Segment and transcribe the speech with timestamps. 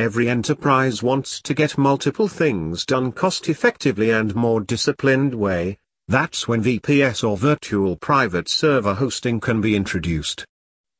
[0.00, 5.76] Every enterprise wants to get multiple things done cost effectively and more disciplined way,
[6.08, 10.46] that's when VPS or virtual private server hosting can be introduced.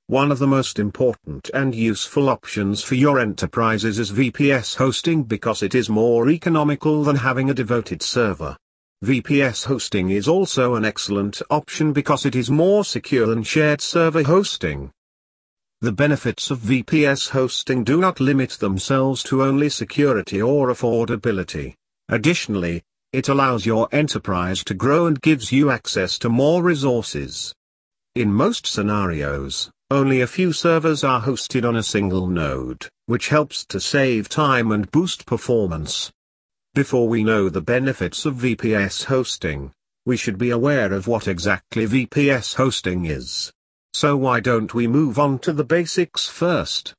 [0.09, 5.63] One of the most important and useful options for your enterprises is VPS hosting because
[5.63, 8.55] it is more economical than having a devoted server.
[9.03, 14.25] VPS hosting is also an excellent option because it is more secure than shared server
[14.25, 14.93] hosting.
[15.83, 21.75] The benefits of VPS hosting do not limit themselves to only security or affordability.
[22.11, 22.83] Additionally,
[23.15, 27.55] it allows your enterprise to grow and gives you access to more resources.
[28.15, 33.65] In most scenarios, only a few servers are hosted on a single node, which helps
[33.67, 36.13] to save time and boost performance.
[36.75, 39.73] Before we know the benefits of VPS hosting,
[40.05, 43.51] we should be aware of what exactly VPS hosting is.
[43.95, 46.95] So why don't we move on to the basics first?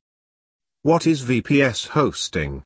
[0.84, 2.64] What is VPS hosting?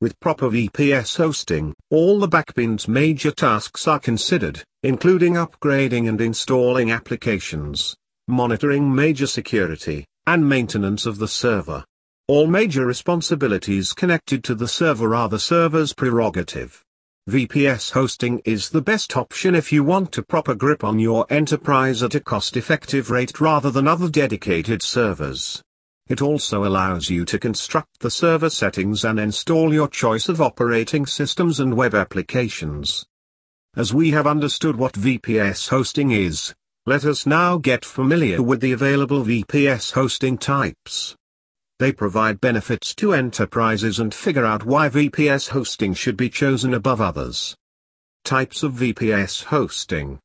[0.00, 6.92] With proper VPS hosting, all the backend's major tasks are considered, including upgrading and installing
[6.92, 7.96] applications,
[8.28, 11.84] monitoring major security, and maintenance of the server.
[12.28, 16.84] All major responsibilities connected to the server are the server's prerogative.
[17.28, 22.02] VPS hosting is the best option if you want a proper grip on your enterprise
[22.02, 25.62] at a cost-effective rate rather than other dedicated servers.
[26.08, 31.04] It also allows you to construct the server settings and install your choice of operating
[31.04, 33.04] systems and web applications.
[33.76, 36.54] As we have understood what VPS hosting is,
[36.86, 41.14] let us now get familiar with the available VPS hosting types.
[41.78, 47.00] They provide benefits to enterprises and figure out why VPS hosting should be chosen above
[47.00, 47.56] others.
[48.24, 50.18] Types of VPS hosting.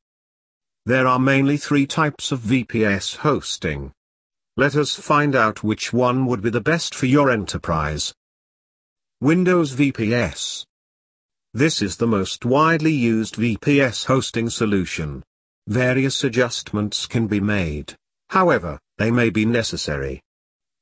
[0.84, 3.92] There are mainly three types of VPS hosting.
[4.56, 8.12] Let us find out which one would be the best for your enterprise.
[9.20, 10.64] Windows VPS.
[11.54, 15.22] This is the most widely used VPS hosting solution.
[15.68, 17.94] Various adjustments can be made,
[18.30, 20.20] however, they may be necessary.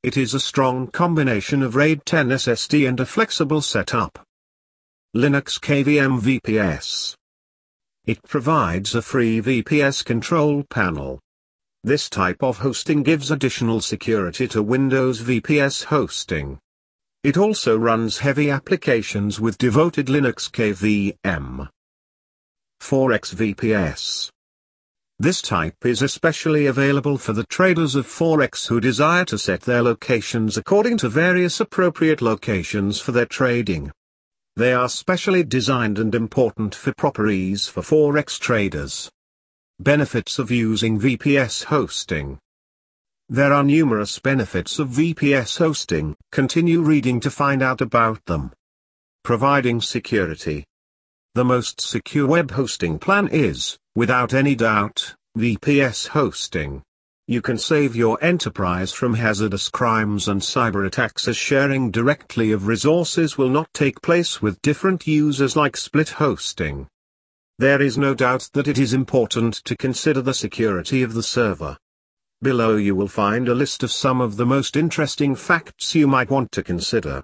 [0.03, 4.19] It is a strong combination of RAID 10 SSD and a flexible setup.
[5.15, 7.15] Linux KVM VPS.
[8.05, 11.21] It provides a free VPS control panel.
[11.85, 16.59] This type of hosting gives additional security to Windows VPS hosting.
[17.23, 21.69] It also runs heavy applications with devoted Linux KVM.
[22.81, 24.29] Forex VPS.
[25.19, 29.83] This type is especially available for the traders of Forex who desire to set their
[29.83, 33.91] locations according to various appropriate locations for their trading.
[34.55, 39.09] They are specially designed and important for proper ease for Forex traders.
[39.79, 42.39] Benefits of using VPS hosting.
[43.29, 48.51] There are numerous benefits of VPS hosting, continue reading to find out about them.
[49.23, 50.65] Providing security.
[51.35, 56.83] The most secure web hosting plan is, without any doubt, VPS hosting.
[57.27, 62.67] You can save your enterprise from hazardous crimes and cyber attacks as sharing directly of
[62.67, 66.87] resources will not take place with different users like split hosting.
[67.57, 71.79] There is no doubt that it is important to consider the security of the server.
[72.43, 76.29] Below you will find a list of some of the most interesting facts you might
[76.29, 77.23] want to consider.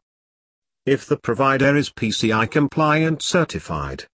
[0.89, 4.07] If the provider is PCI compliant certified.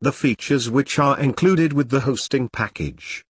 [0.00, 3.24] The features which are included with the hosting package.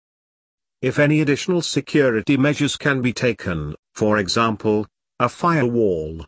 [0.81, 4.87] If any additional security measures can be taken, for example,
[5.19, 6.25] a firewall,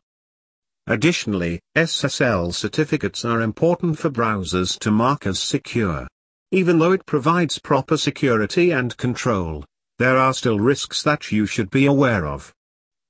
[0.85, 6.07] Additionally, SSL certificates are important for browsers to mark as secure.
[6.51, 9.65] Even though it provides proper security and control,
[9.97, 12.53] there are still risks that you should be aware of.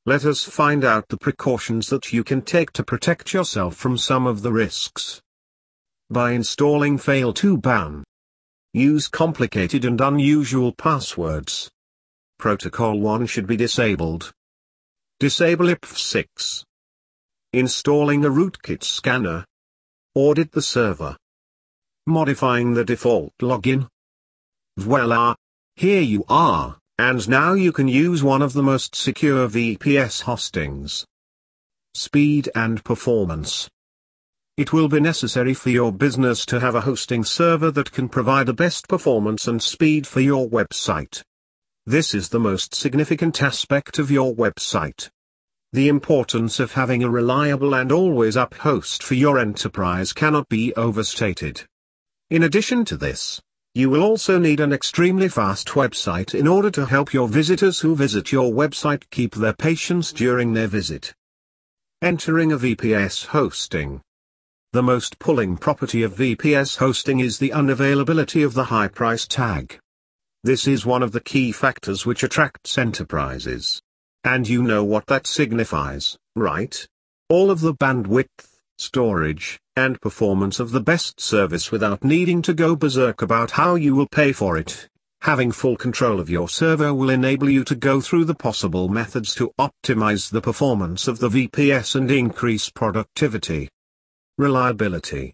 [0.08, 4.26] Let us find out the precautions that you can take to protect yourself from some
[4.26, 5.22] of the risks.
[6.10, 8.04] By installing Fail2Ban.
[8.74, 11.70] Use complicated and unusual passwords.
[12.40, 14.32] Protocol 1 should be disabled.
[15.20, 16.64] Disable IPv6.
[17.52, 19.44] Installing a rootkit scanner.
[20.16, 21.18] Audit the server.
[22.06, 23.90] Modifying the default login.
[24.78, 25.36] Voila!
[25.76, 31.06] Here you are, and now you can use one of the most secure VPS hostings.
[31.94, 33.70] Speed and performance.
[34.58, 38.48] It will be necessary for your business to have a hosting server that can provide
[38.48, 41.22] the best performance and speed for your website.
[41.86, 45.10] This is the most significant aspect of your website.
[45.74, 50.74] The importance of having a reliable and always up host for your enterprise cannot be
[50.74, 51.66] overstated.
[52.32, 53.40] In addition to this,
[53.78, 57.96] you will also need an extremely fast website in order to help your visitors who
[57.96, 61.14] visit your website keep their patience during their visit.
[62.02, 64.02] Entering a VPS hosting.
[64.74, 69.78] The most pulling property of VPS hosting is the unavailability of the high price tag.
[70.44, 73.80] This is one of the key factors which attracts enterprises.
[74.24, 76.84] And you know what that signifies, right?
[77.30, 82.76] All of the bandwidth, storage, and performance of the best service without needing to go
[82.76, 84.90] berserk about how you will pay for it.
[85.22, 89.36] Having full control of your server will enable you to go through the possible methods
[89.36, 93.70] to optimize the performance of the VPS and increase productivity.
[94.38, 95.34] Reliability.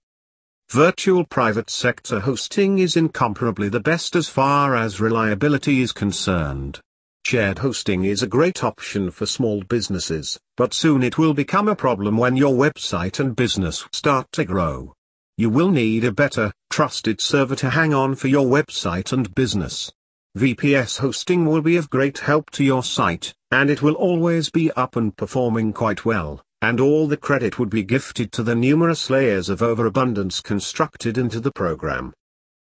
[0.69, 6.81] Virtual private sector hosting is incomparably the best as far as reliability is concerned.
[7.25, 11.75] Shared hosting is a great option for small businesses, but soon it will become a
[11.75, 14.93] problem when your website and business start to grow.
[15.37, 19.89] You will need a better, trusted server to hang on for your website and business.
[20.37, 24.69] VPS hosting will be of great help to your site, and it will always be
[24.71, 29.09] up and performing quite well, and all the credit would be gifted to the numerous
[29.09, 32.13] layers of overabundance constructed into the program.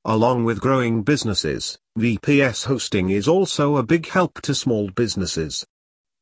[0.05, 5.63] Along with growing businesses, VPS hosting is also a big help to small businesses.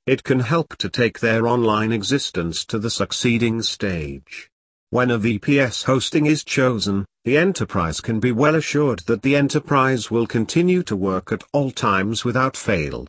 [0.05, 4.49] It can help to take their online existence to the succeeding stage.
[4.89, 10.11] When a VPS hosting is chosen, the enterprise can be well assured that the enterprise
[10.11, 13.07] will continue to work at all times without fail.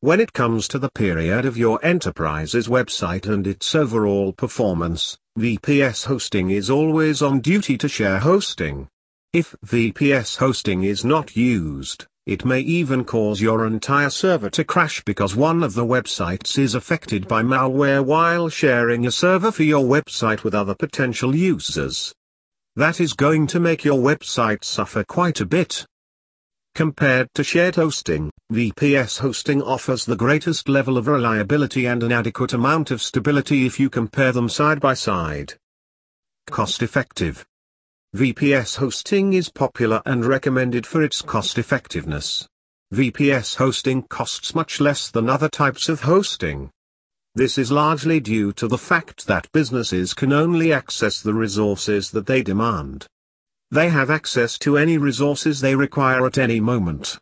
[0.00, 6.06] When it comes to the period of your enterprise's website and its overall performance, VPS
[6.06, 8.88] hosting is always on duty to share hosting.
[9.32, 15.02] If VPS hosting is not used, it may even cause your entire server to crash
[15.04, 19.84] because one of the websites is affected by malware while sharing a server for your
[19.84, 22.14] website with other potential users.
[22.76, 25.86] That is going to make your website suffer quite a bit.
[26.74, 32.52] Compared to shared hosting, VPS hosting offers the greatest level of reliability and an adequate
[32.52, 35.54] amount of stability if you compare them side by side.
[36.48, 37.46] Cost effective.
[38.14, 42.46] VPS hosting is popular and recommended for its cost effectiveness.
[42.94, 46.70] VPS hosting costs much less than other types of hosting.
[47.34, 52.26] This is largely due to the fact that businesses can only access the resources that
[52.26, 53.06] they demand.
[53.70, 57.18] They have access to any resources they require at any moment.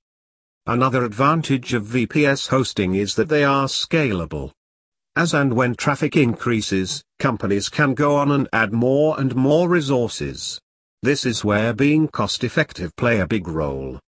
[0.66, 4.52] Another advantage of VPS hosting is that they are scalable.
[5.16, 10.60] As and when traffic increases, companies can go on and add more and more resources.
[11.04, 14.00] This is where being cost-effective play a big role.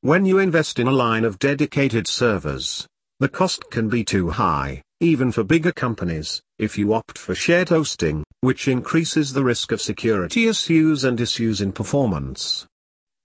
[0.00, 2.88] When you invest in a line of dedicated servers,
[3.20, 7.68] the cost can be too high, even for bigger companies, if you opt for shared
[7.68, 12.66] hosting, which increases the risk of security issues and issues in performance.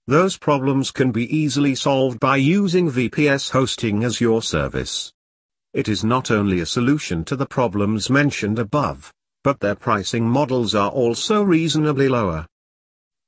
[0.06, 5.12] Those problems can be easily solved by using VPS hosting as your service.
[5.72, 9.12] It is not only a solution to the problems mentioned above,
[9.42, 12.46] but their pricing models are also reasonably lower.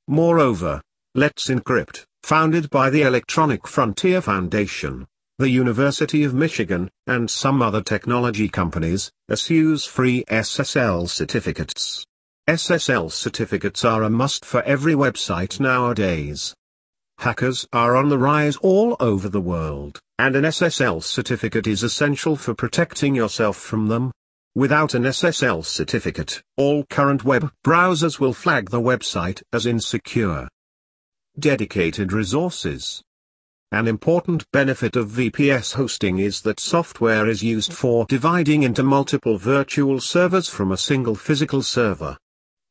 [0.08, 0.81] Moreover,
[1.17, 5.05] Let's Encrypt, founded by the Electronic Frontier Foundation,
[5.38, 12.05] the University of Michigan, and some other technology companies, issues free SSL certificates.
[12.49, 16.55] SSL certificates are a must for every website nowadays.
[17.19, 22.37] Hackers are on the rise all over the world, and an SSL certificate is essential
[22.37, 24.12] for protecting yourself from them.
[24.56, 30.49] Without an SSL certificate, all current web browsers will flag the website as insecure.
[31.38, 33.02] Dedicated resources.
[33.71, 39.37] An important benefit of VPS hosting is that software is used for dividing into multiple
[39.37, 42.16] virtual servers from a single physical server.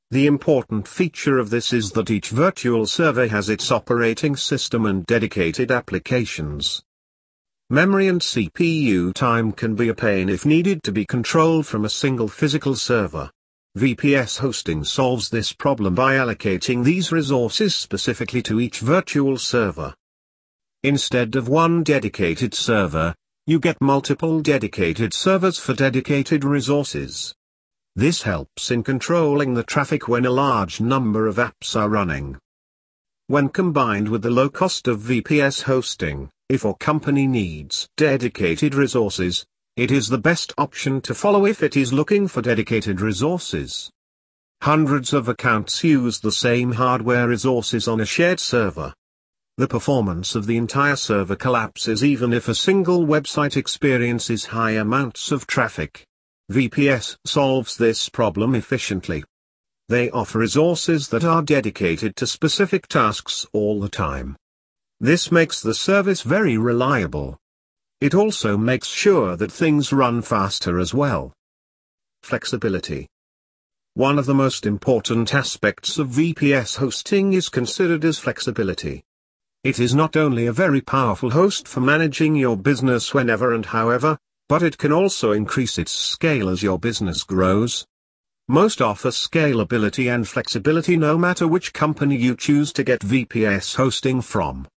[0.09, 5.05] The important feature of this is that each virtual server has its operating system and
[5.05, 6.81] dedicated applications.
[7.72, 11.89] Memory and CPU time can be a pain if needed to be controlled from a
[11.89, 13.31] single physical server.
[13.75, 19.95] VPS hosting solves this problem by allocating these resources specifically to each virtual server.
[20.84, 23.15] Instead of one dedicated server,
[23.48, 27.34] you get multiple dedicated servers for dedicated resources.
[27.95, 32.38] This helps in controlling the traffic when a large number of apps are running.
[33.25, 39.43] When combined with the low cost of VPS hosting, if a company needs dedicated resources,
[39.77, 43.89] it is the best option to follow if it is looking for dedicated resources.
[44.61, 48.93] Hundreds of accounts use the same hardware resources on a shared server.
[49.57, 55.31] The performance of the entire server collapses even if a single website experiences high amounts
[55.31, 56.05] of traffic.
[56.51, 59.23] VPS solves this problem efficiently.
[59.89, 64.35] They offer resources that are dedicated to specific tasks all the time.
[65.01, 67.37] This makes the service very reliable.
[67.99, 71.33] It also makes sure that things run faster as well.
[72.23, 73.07] Flexibility.
[73.95, 79.03] One of the most important aspects of VPS hosting is considered as flexibility.
[79.65, 84.17] It is not only a very powerful host for managing your business whenever and however,
[84.47, 87.85] but it can also increase its scale as your business grows.
[88.47, 94.21] Most offer scalability and flexibility no matter which company you choose to get VPS hosting
[94.21, 94.67] from.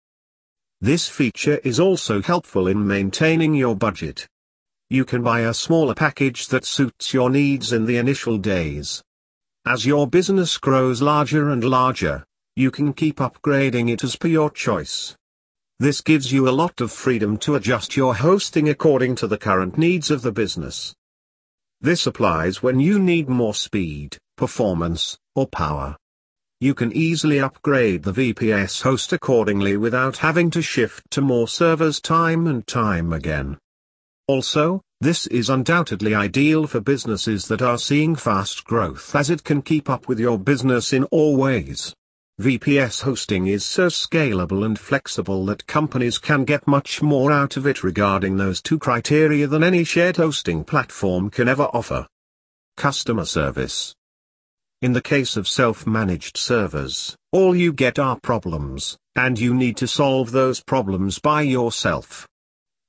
[0.81, 4.29] This feature is also helpful in maintaining your budget.
[4.91, 9.03] You can buy a smaller package that suits your needs in the initial days.
[9.67, 14.51] As your business grows larger and larger, you can keep upgrading it as per your
[14.51, 15.17] choice.
[15.81, 19.79] This gives you a lot of freedom to adjust your hosting according to the current
[19.79, 20.95] needs of the business.
[21.81, 25.97] This applies when you need more speed, performance, or power.
[26.61, 32.01] You can easily upgrade the VPS host accordingly without having to shift to more servers
[32.01, 33.59] time and time again.
[34.27, 39.63] Also, this is undoubtedly ideal for businesses that are seeing fast growth as it can
[39.63, 41.95] keep up with your business in all ways.
[42.41, 47.69] VPS hosting is so scalable and flexible that companies can get much more out of
[47.69, 52.09] it regarding those two criteria than any shared hosting platform can ever offer.
[52.77, 53.95] Customer service.
[54.81, 59.89] In the case of self-managed servers, all you get are problems, and you need to
[59.89, 62.29] solve those problems by yourself.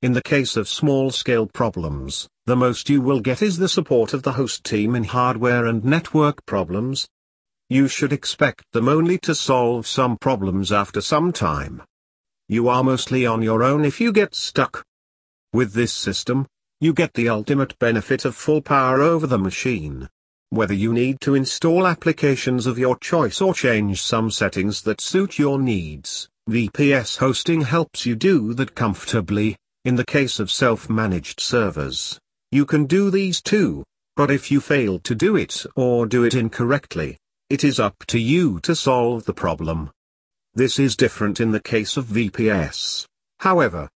[0.00, 4.22] In the case of small-scale problems, the most you will get is the support of
[4.22, 7.08] the host team in hardware and network problems.
[7.68, 11.82] You should expect them only to solve some problems after some time.
[12.48, 14.84] You are mostly on your own if you get stuck.
[15.52, 16.46] With this system,
[16.80, 20.08] you get the ultimate benefit of full power over the machine.
[20.50, 25.38] Whether you need to install applications of your choice or change some settings that suit
[25.38, 32.18] your needs, VPS hosting helps you do that comfortably, in the case of self-managed servers,
[32.50, 33.84] you can do these too,
[34.16, 37.16] but if you fail to do it or do it incorrectly,
[37.48, 39.88] it is up to you to solve the problem.
[40.54, 43.06] This is different in the case of VPS,
[43.38, 43.88] however.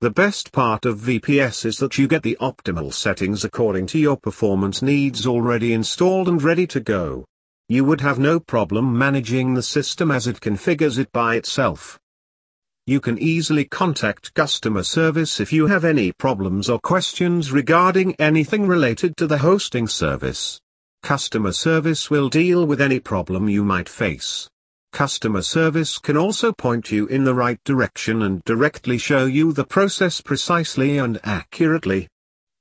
[0.00, 4.16] The best part of VPS is that you get the optimal settings according to your
[4.16, 7.24] performance needs already installed and ready to go.
[7.68, 11.98] You would have no problem managing the system as it configures it by itself.
[12.86, 18.66] You can easily contact customer service if you have any problems or questions regarding anything
[18.66, 20.60] related to the hosting service.
[21.02, 24.50] Customer service will deal with any problem you might face.
[24.94, 29.64] Customer service can also point you in the right direction and directly show you the
[29.64, 32.06] process precisely and accurately.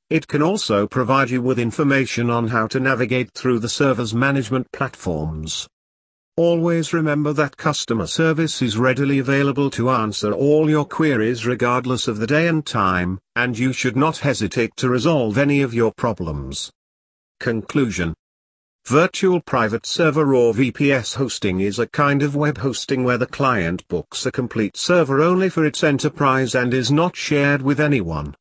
[0.10, 4.66] It can also provide you with information on how to navigate through the server's management
[4.72, 5.68] platforms.
[6.36, 12.18] Always remember that customer service is readily available to answer all your queries regardless of
[12.18, 16.72] the day and time, and you should not hesitate to resolve any of your problems.
[17.40, 18.16] Conclusion
[18.88, 23.88] Virtual Private Server or VPS hosting is a kind of web hosting where the client
[23.88, 28.36] books a complete server only for its enterprise and is not shared with anyone.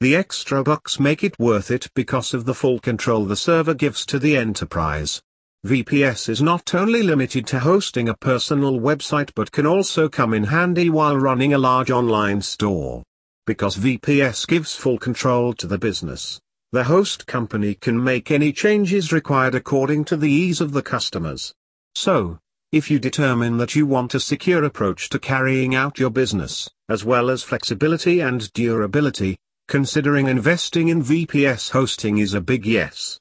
[0.00, 4.06] The extra bucks make it worth it because of the full control the server gives
[4.06, 5.20] to the enterprise.
[5.66, 10.44] VPS is not only limited to hosting a personal website but can also come in
[10.44, 13.02] handy while running a large online store.
[13.46, 16.40] Because VPS gives full control to the business,
[16.74, 21.54] the host company can make any changes required according to the ease of the customers.
[21.94, 22.40] So,
[22.72, 27.04] if you determine that you want a secure approach to carrying out your business, as
[27.04, 29.36] well as flexibility and durability,
[29.68, 33.12] considering investing in VPS hosting is a big yes.